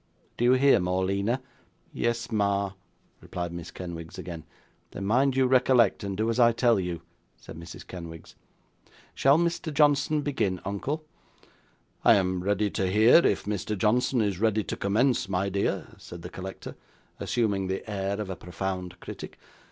[0.35, 1.43] Do you hear, Morleena?'
[1.93, 2.71] 'Yes, ma,'
[3.21, 4.45] replied Miss Kenwigs again.
[4.89, 7.01] 'Then mind you recollect, and do as I tell you,'
[7.37, 7.85] said Mrs.
[7.85, 8.33] Kenwigs.
[9.13, 9.71] 'Shall Mr.
[9.71, 11.05] Johnson begin, uncle?'
[12.03, 13.77] 'I am ready to hear, if Mr.
[13.77, 16.75] Johnson is ready to commence, my dear,' said the collector,
[17.19, 19.37] assuming the air of a profound critic.